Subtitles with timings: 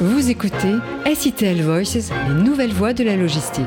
[0.00, 0.74] Vous écoutez
[1.14, 3.64] SITL Voices, les nouvelles voies de la logistique.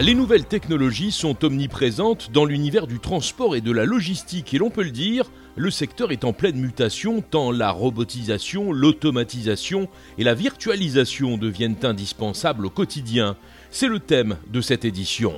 [0.00, 4.68] Les nouvelles technologies sont omniprésentes dans l'univers du transport et de la logistique et l'on
[4.68, 9.88] peut le dire, le secteur est en pleine mutation tant la robotisation, l'automatisation
[10.18, 13.36] et la virtualisation deviennent indispensables au quotidien.
[13.70, 15.34] C'est le thème de cette édition.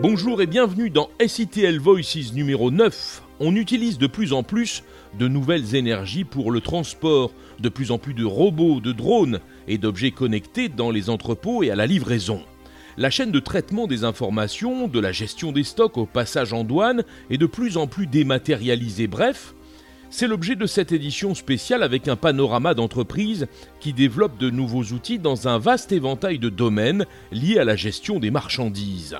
[0.00, 3.23] Bonjour et bienvenue dans SITL Voices numéro 9.
[3.40, 4.84] On utilise de plus en plus
[5.18, 9.76] de nouvelles énergies pour le transport, de plus en plus de robots, de drones et
[9.76, 12.42] d'objets connectés dans les entrepôts et à la livraison.
[12.96, 17.02] La chaîne de traitement des informations, de la gestion des stocks au passage en douane
[17.28, 19.08] est de plus en plus dématérialisée.
[19.08, 19.54] Bref,
[20.14, 23.48] c'est l'objet de cette édition spéciale avec un panorama d'entreprises
[23.80, 28.20] qui développent de nouveaux outils dans un vaste éventail de domaines liés à la gestion
[28.20, 29.16] des marchandises.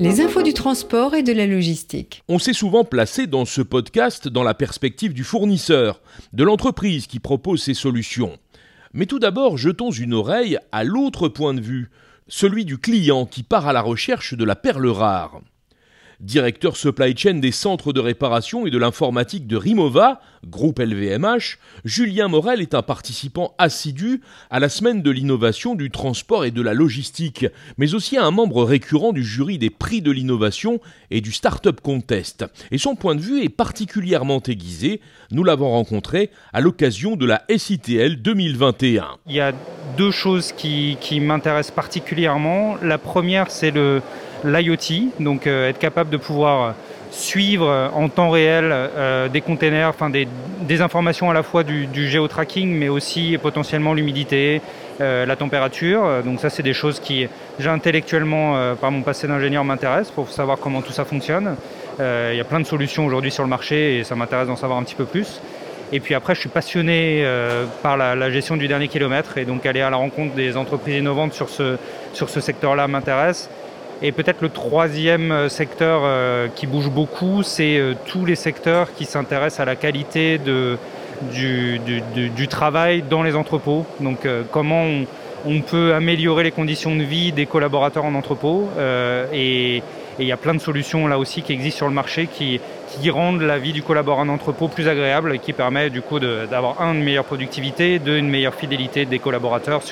[0.00, 2.24] Les infos du transport et de la logistique.
[2.28, 6.00] On s'est souvent placé dans ce podcast dans la perspective du fournisseur,
[6.32, 8.36] de l'entreprise qui propose ses solutions.
[8.92, 11.88] Mais tout d'abord, jetons une oreille à l'autre point de vue,
[12.26, 15.40] celui du client qui part à la recherche de la perle rare
[16.20, 22.28] directeur supply chain des centres de réparation et de l'informatique de Rimova, groupe LVMH, Julien
[22.28, 26.74] Morel est un participant assidu à la semaine de l'innovation du transport et de la
[26.74, 27.46] logistique,
[27.78, 32.44] mais aussi un membre récurrent du jury des prix de l'innovation et du Startup Contest.
[32.70, 35.00] Et son point de vue est particulièrement aiguisé.
[35.30, 39.18] Nous l'avons rencontré à l'occasion de la SITL 2021.
[39.26, 39.52] Il y a
[39.96, 42.76] deux choses qui, m'intéressent particulièrement.
[42.82, 43.72] La première, c'est
[44.44, 46.74] l'IoT, donc euh, être capable de pouvoir
[47.10, 50.26] suivre en temps réel euh, des containers, enfin des,
[50.80, 54.62] informations à la fois du, du géotracking, mais aussi potentiellement l'humidité,
[55.00, 56.22] euh, la température.
[56.24, 57.26] Donc ça, c'est des choses qui,
[57.58, 61.56] déjà intellectuellement, par mon passé d'ingénieur, m'intéressent pour savoir comment tout ça fonctionne.
[61.98, 64.78] Il y a plein de solutions aujourd'hui sur le marché et ça m'intéresse d'en savoir
[64.78, 65.40] un petit peu plus.
[65.92, 67.26] Et puis après, je suis passionné
[67.82, 70.96] par la, la, gestion du dernier kilomètre et donc aller à la rencontre des entreprises
[70.96, 71.76] innovantes sur ce,
[72.14, 73.50] sur ce secteur-là m'intéresse.
[74.02, 78.94] Et peut-être le troisième euh, secteur euh, qui bouge beaucoup, c'est euh, tous les secteurs
[78.94, 83.84] qui s'intéressent à la qualité du, travail dans les entrepôts.
[84.00, 85.06] Donc comment on,
[85.46, 88.70] on, peut améliorer les conditions de vie des collaborateurs en entrepôt.
[89.32, 89.82] et
[90.20, 93.10] il y a plein de solutions là aussi qui existent sur le marché qui, qui
[93.10, 96.82] rendent la vie du collaborateur en entrepôt plus agréable et qui permet du coup d'avoir
[96.82, 99.82] un, une meilleure productivité, deux, une meilleure fidélité des collaborateurs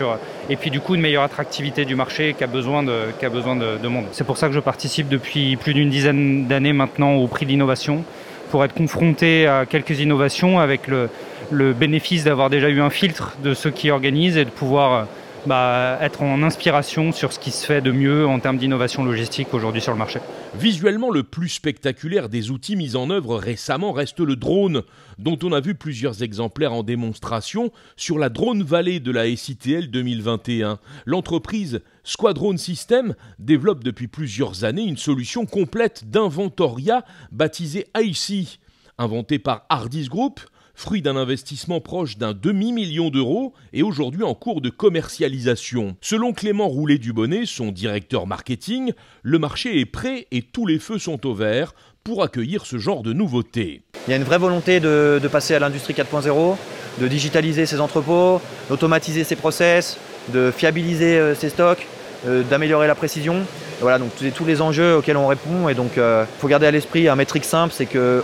[0.50, 4.06] et puis du coup une meilleure attractivité du marché qui a besoin de monde.
[4.12, 7.50] C'est pour ça que je participe depuis plus d'une dizaine d'années maintenant au prix de
[7.50, 8.04] l'innovation
[8.50, 11.10] pour être confronté à quelques innovations avec le,
[11.50, 15.06] le bénéfice d'avoir déjà eu un filtre de ceux qui organisent et de pouvoir
[15.46, 19.54] bah, être en inspiration sur ce qui se fait de mieux en termes d'innovation logistique
[19.54, 20.20] aujourd'hui sur le marché.
[20.54, 24.82] Visuellement, le plus spectaculaire des outils mis en œuvre récemment reste le drone,
[25.18, 29.90] dont on a vu plusieurs exemplaires en démonstration sur la Drone Valley de la SITL
[29.90, 30.78] 2021.
[31.06, 38.60] L'entreprise Squadron System développe depuis plusieurs années une solution complète d'inventoria baptisée IC.
[38.98, 40.40] Inventée par Hardis Group,
[40.78, 45.96] fruit d'un investissement proche d'un demi-million d'euros et aujourd'hui en cours de commercialisation.
[46.00, 51.26] Selon Clément Roulet-Dubonnet, son directeur marketing, le marché est prêt et tous les feux sont
[51.26, 51.74] au vert
[52.04, 53.82] pour accueillir ce genre de nouveautés.
[54.06, 56.56] Il y a une vraie volonté de, passer à l'industrie 4.0,
[57.00, 59.98] de digitaliser ses entrepôts, d'automatiser ses process,
[60.32, 61.86] de fiabiliser euh, ses stocks,
[62.26, 63.44] euh, d'améliorer la précision.
[63.80, 65.68] Voilà, donc tous les enjeux auxquels on répond.
[65.68, 68.22] Et donc, il euh, faut garder à l'esprit un métrique simple, c'est qu'on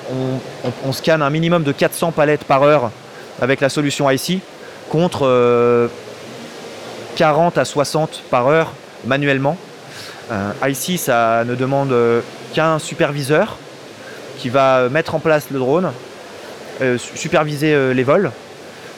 [0.85, 2.91] on, scanne un minimum de 400 palettes par heure
[3.41, 4.41] avec la solution IC,
[4.91, 5.89] contre
[7.17, 8.73] 40 euh, à 60 par heure
[9.07, 9.57] manuellement.
[10.33, 11.95] Euh, IC, ça ne demande
[12.53, 13.57] qu'un superviseur
[14.39, 15.93] qui va mettre en place le drone,
[16.97, 18.33] superviser les vols,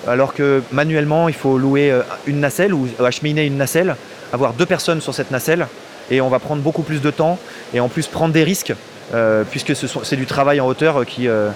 [0.09, 1.95] alors que manuellement, il faut louer
[2.27, 3.97] une nacelle ou acheminer une nacelle,
[4.33, 5.67] avoir deux personnes sur cette nacelle
[6.11, 7.39] et on va prendre beaucoup plus de temps
[7.75, 8.75] et en plus prendre des risques
[9.15, 11.51] euh, puisque c'est du travail en hauteur qui, euh,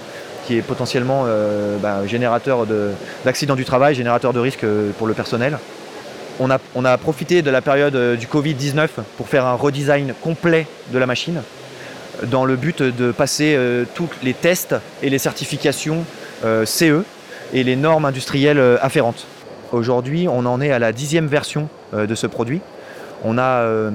[0.46, 2.64] qui est potentiellement euh, bah, générateur
[3.24, 4.66] d'accidents du travail, générateur de risques
[4.98, 5.58] pour le personnel.
[6.38, 10.66] On a, on a profité de la période du Covid-19 pour faire un redesign complet
[10.92, 11.42] de la machine
[12.24, 13.58] dans le but de passer
[13.94, 16.04] tous les tests et les certifications
[16.42, 17.02] CE
[17.52, 19.26] et les normes industrielles afférentes.
[19.72, 22.62] Aujourd'hui, on en est à la dixième version de ce produit.
[23.22, 23.90] On a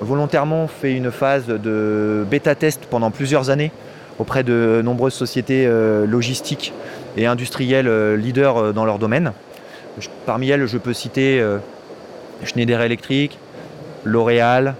[0.00, 3.72] volontairement fait une phase de bêta-test pendant plusieurs années
[4.18, 6.72] auprès de nombreuses sociétés euh, logistiques
[7.16, 9.32] et industrielles euh, leaders euh, dans leur domaine.
[10.26, 11.42] Parmi elles, je peux citer
[12.44, 13.38] Schneider Electric,
[14.04, 14.74] L'Oréal,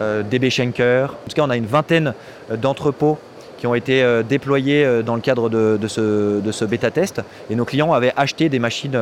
[0.00, 1.06] DB Schenker.
[1.06, 2.14] En tout cas, on a une vingtaine
[2.48, 3.18] d'entrepôts
[3.62, 7.54] qui ont été euh, déployés euh, dans le cadre de, ce, de ce bêta-test et
[7.54, 8.98] nos clients avaient acheté des machines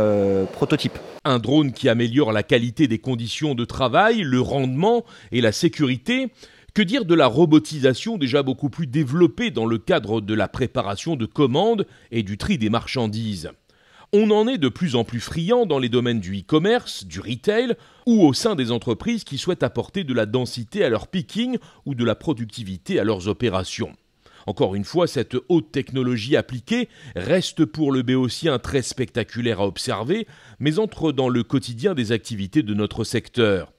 [0.52, 0.98] prototypes.
[1.24, 6.28] Un drone qui améliore la qualité des conditions de travail, le rendement et la sécurité.
[6.74, 11.16] Que dire de la robotisation déjà beaucoup plus développée dans le cadre de la préparation
[11.16, 13.48] de commandes et du tri des marchandises?
[14.12, 17.76] On en est de plus en plus friand dans les domaines du e-commerce, du retail
[18.04, 21.94] ou au sein des entreprises qui souhaitent apporter de la densité à leur picking ou
[21.94, 23.94] de la productivité à leurs opérations.
[24.46, 30.26] Encore une fois, cette haute technologie appliquée reste pour le béotien très spectaculaire à observer,
[30.58, 33.72] mais entre dans le quotidien des activités de notre secteur.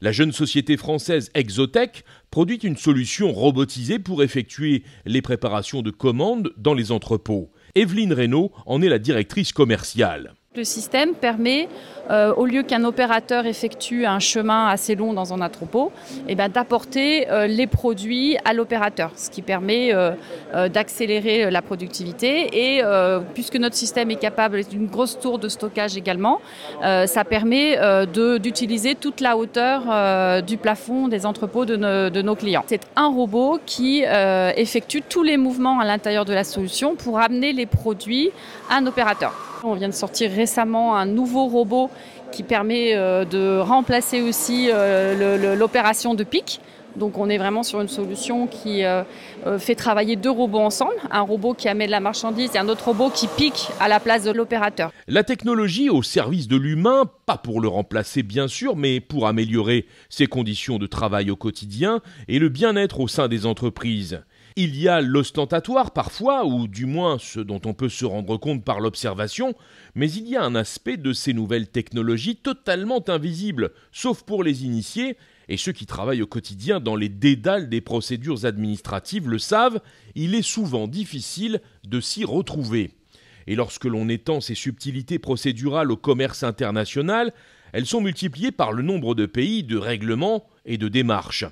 [0.00, 6.52] La jeune société française Exotech produit une solution robotisée pour effectuer les préparations de commandes
[6.58, 7.50] dans les entrepôts.
[7.74, 10.34] Evelyne Reynaud en est la directrice commerciale.
[10.56, 11.68] Le système permet,
[12.10, 15.92] euh, au lieu qu'un opérateur effectue un chemin assez long dans un entrepôt,
[16.28, 20.12] eh ben, d'apporter euh, les produits à l'opérateur, ce qui permet euh,
[20.68, 22.76] d'accélérer la productivité.
[22.76, 22.82] Et
[23.34, 26.40] puisque notre système est capable d'une grosse tour de stockage également,
[26.80, 27.78] ça permet
[28.38, 32.64] d'utiliser toute la hauteur du plafond des entrepôts de, de nos clients.
[32.66, 34.04] C'est un robot qui
[34.56, 38.30] effectue tous les mouvements à l'intérieur de la solution pour amener les produits
[38.70, 39.45] à un opérateur.
[39.64, 41.90] On vient de sortir récemment un nouveau robot
[42.32, 46.60] qui permet euh, de remplacer aussi euh, l'opération de pic.
[46.96, 49.02] Donc on est vraiment sur une solution qui euh,
[49.58, 53.10] fait travailler deux robots ensemble, un robot qui amène la marchandise et un autre robot
[53.10, 54.92] qui pique à la place de l'opérateur.
[55.06, 59.86] La technologie au service de l'humain, pas pour le remplacer bien sûr, mais pour améliorer
[60.08, 64.22] ses conditions de travail au quotidien et le bien-être au sein des entreprises.
[64.58, 68.64] Il y a l'ostentatoire parfois, ou du moins ce dont on peut se rendre compte
[68.64, 69.54] par l'observation,
[69.94, 74.64] mais il y a un aspect de ces nouvelles technologies totalement invisible, sauf pour les
[74.64, 75.18] initiés,
[75.50, 79.80] et ceux qui travaillent au quotidien dans les dédales des procédures administratives le savent,
[80.14, 82.92] il est souvent difficile de s'y retrouver.
[83.46, 87.34] Et lorsque l'on étend ces subtilités procédurales au commerce international,
[87.74, 91.44] elles sont multipliées par le nombre de pays, de règlements et de démarches.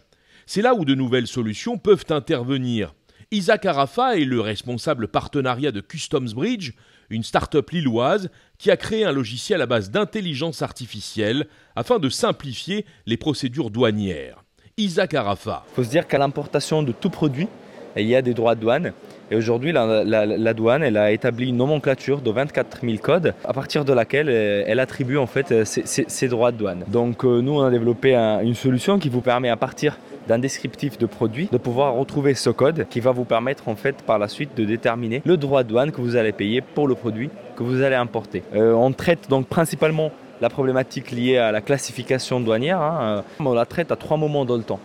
[0.46, 2.94] C'est là où de nouvelles solutions peuvent intervenir.
[3.30, 6.72] Isaac Arafa est le responsable partenariat de Customs Bridge,
[7.10, 11.46] une start-up lilloise qui a créé un logiciel à base d'intelligence artificielle
[11.76, 14.44] afin de simplifier les procédures douanières.
[14.76, 15.64] Isaac Arafa.
[15.72, 17.48] Il faut se dire qu'à l'importation de tout produit,
[17.96, 18.92] il y a des droits de douane.
[19.30, 23.84] Et aujourd'hui, la, douane, elle a établi une nomenclature de 24 000 codes à partir
[23.84, 26.84] de laquelle euh, elle attribue en fait ces, droits de douane.
[26.88, 29.98] Donc euh, nous, on a développé une solution qui vous permet à partir
[30.28, 34.02] d'un descriptif de produit, de pouvoir retrouver ce code qui va vous permettre en fait
[34.02, 36.94] par la suite de déterminer le droit de douane que vous allez payer pour le
[36.94, 38.42] produit que vous allez importer.
[38.54, 40.10] Euh, on traite donc principalement
[40.40, 42.80] la problématique liée à la classification douanière.
[42.80, 44.80] Hein, euh, on la traite à trois moments dans le temps.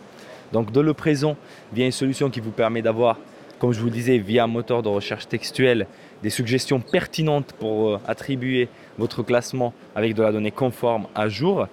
[0.53, 1.36] Donc de le présent
[1.74, 3.18] via une solution qui vous permet d'avoir,
[3.59, 5.88] comme je vous le disais, via un moteur de recherche textuelle,
[6.24, 11.68] des suggestions pertinentes pour euh, attribuer votre classement avec de la donnée conforme à jour.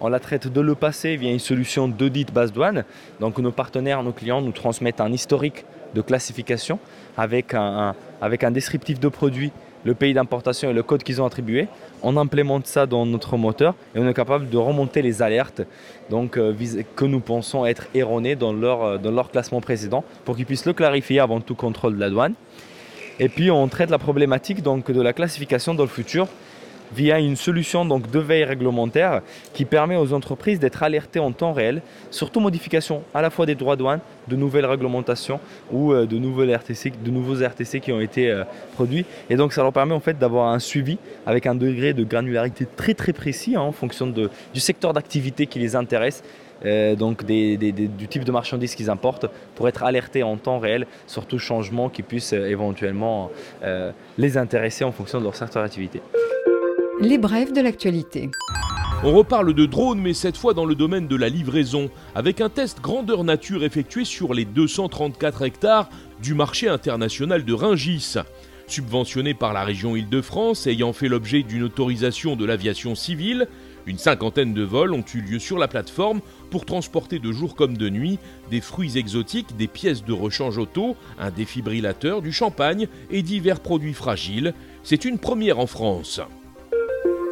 [0.00, 2.84] On la traite de le passé via une solution d'audit base douane.
[3.20, 5.64] Donc nos partenaires, nos clients nous transmettent un historique
[5.94, 6.78] de classification
[7.16, 7.94] avec un,
[8.50, 9.52] descriptif de produit,
[9.84, 11.68] le pays d'importation et le code qu'ils ont attribué.
[12.02, 15.62] On implémente ça dans notre moteur et on est capable de remonter les alertes
[16.10, 16.54] donc, euh,
[16.96, 20.66] que nous pensons être erronées dans leur, euh, dans leur classement précédent pour qu'ils puissent
[20.66, 22.34] le clarifier avant tout contrôle de la douane.
[23.20, 26.26] Et puis on traite la problématique de la classification dans le futur
[26.92, 29.22] via une solution donc, de veille réglementaire
[29.52, 33.46] qui permet aux entreprises d'être alertées en temps réel sur toute modification à la fois
[33.46, 35.40] des droits de douane, de nouvelles réglementations
[35.72, 38.44] ou euh, de, nouveaux RTC qui ont été euh,
[38.74, 39.04] produits.
[39.30, 42.66] Et donc ça leur permet en fait d'avoir un suivi avec un degré de granularité
[42.76, 46.22] très très précis hein, en fonction du secteur d'activité qui les intéresse.
[46.64, 51.26] Euh, donc du type de marchandises qu'ils importent pour être alertés en temps réel sur
[51.26, 53.30] tout changement qui puisse éventuellement
[54.16, 56.00] les intéresser en fonction de leur secteur d'activité.
[57.00, 58.30] Les brèves de l'actualité.
[59.02, 62.48] On reparle de drones, mais cette fois dans le domaine de la livraison, avec un
[62.48, 65.88] test grandeur nature effectué sur les 234 hectares
[66.22, 68.14] du marché international de Ringis.
[68.68, 73.48] Subventionné par la région Île-de-France, ayant fait l'objet d'une autorisation de l'aviation civile,
[73.86, 76.20] une cinquantaine de vols ont eu lieu sur la plateforme
[76.50, 78.18] pour transporter de jour comme de nuit
[78.50, 83.94] des fruits exotiques, des pièces de rechange auto, un défibrillateur, du champagne et divers produits
[83.94, 84.54] fragiles.
[84.84, 86.20] C'est une première en France.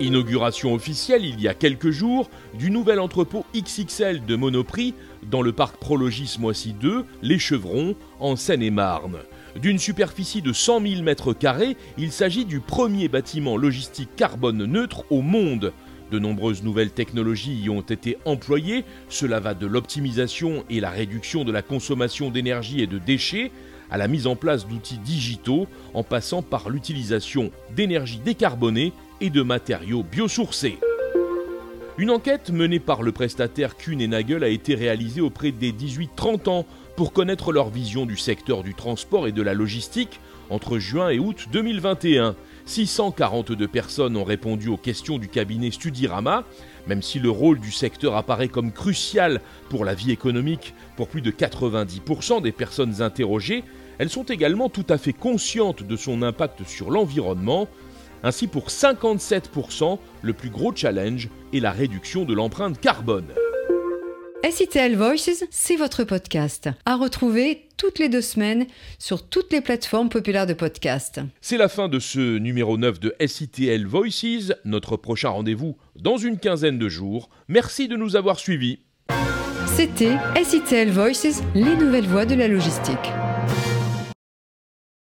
[0.02, 2.28] Inauguration officielle il y a quelques jours
[2.58, 4.94] du nouvel entrepôt XXL de Monoprix
[5.30, 9.18] dans le parc Prologis Moissy 2, Les Chevrons, en Seine-et-Marne.
[9.60, 15.22] D'une superficie de 100 000 m2, il s'agit du premier bâtiment logistique carbone neutre au
[15.22, 15.72] monde.
[16.10, 21.44] De nombreuses nouvelles technologies y ont été employées, cela va de l'optimisation et la réduction
[21.44, 23.52] de la consommation d'énergie et de déchets
[23.92, 29.42] à la mise en place d'outils digitaux en passant par l'utilisation d'énergie décarbonée et de
[29.42, 30.78] matériaux biosourcés.
[31.98, 36.48] Une enquête menée par le prestataire Kuhn et Nagel a été réalisée auprès des 18-30
[36.48, 41.10] ans pour connaître leur vision du secteur du transport et de la logistique entre juin
[41.10, 42.34] et août 2021.
[42.64, 46.44] 642 personnes ont répondu aux questions du cabinet Studirama.
[46.86, 51.20] Même si le rôle du secteur apparaît comme crucial pour la vie économique pour plus
[51.20, 53.64] de 90% des personnes interrogées,
[53.98, 57.68] elles sont également tout à fait conscientes de son impact sur l'environnement.
[58.22, 63.32] Ainsi, pour 57%, le plus gros challenge est la réduction de l'empreinte carbone.
[64.48, 66.68] SITL Voices, c'est votre podcast.
[66.84, 68.66] À retrouver toutes les deux semaines
[68.98, 71.20] sur toutes les plateformes populaires de podcast.
[71.40, 74.52] C'est la fin de ce numéro 9 de SITL Voices.
[74.64, 77.30] Notre prochain rendez-vous dans une quinzaine de jours.
[77.46, 78.80] Merci de nous avoir suivis.
[79.66, 82.98] C'était SITL Voices, les nouvelles voies de la logistique.